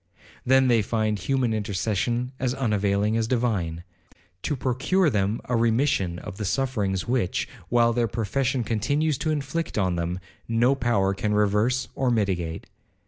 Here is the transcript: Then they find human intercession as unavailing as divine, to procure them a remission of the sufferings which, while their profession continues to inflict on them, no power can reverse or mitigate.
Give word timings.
Then 0.43 0.67
they 0.67 0.81
find 0.81 1.19
human 1.19 1.53
intercession 1.53 2.31
as 2.39 2.55
unavailing 2.55 3.15
as 3.15 3.27
divine, 3.27 3.83
to 4.41 4.55
procure 4.55 5.11
them 5.11 5.39
a 5.45 5.55
remission 5.55 6.17
of 6.17 6.37
the 6.37 6.43
sufferings 6.43 7.07
which, 7.07 7.47
while 7.69 7.93
their 7.93 8.07
profession 8.07 8.63
continues 8.63 9.19
to 9.19 9.29
inflict 9.29 9.77
on 9.77 9.97
them, 9.97 10.17
no 10.47 10.73
power 10.73 11.13
can 11.13 11.35
reverse 11.35 11.87
or 11.93 12.09
mitigate. 12.09 12.65